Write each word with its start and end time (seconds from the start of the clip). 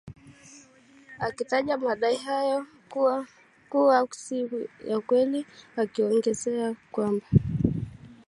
ikitaja 1.29 1.77
madai 1.77 2.15
hayo 2.15 2.65
kuwa 3.69 4.07
si 4.11 4.49
ya 4.87 4.99
kweli 4.99 5.45
ikiongezea 5.83 6.75
kwamba 6.91 7.25